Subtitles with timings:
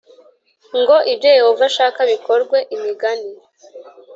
[0.79, 3.29] ngo ibyo Yehova ashaka bikorwe Imigani